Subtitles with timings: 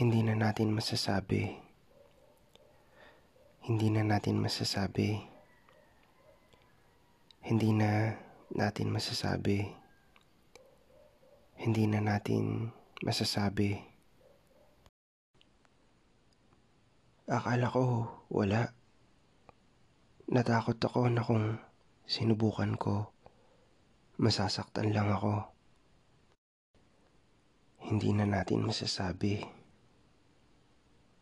[0.00, 1.60] Hindi na natin masasabi.
[3.68, 5.20] Hindi na natin masasabi.
[7.44, 8.16] Hindi na
[8.48, 9.60] natin masasabi.
[11.60, 12.72] Hindi na natin
[13.04, 13.76] masasabi.
[17.28, 18.72] Akala ko wala.
[20.32, 21.60] Natakot ako na kung
[22.08, 23.12] sinubukan ko,
[24.16, 25.44] masasaktan lang ako.
[27.84, 29.59] Hindi na natin masasabi.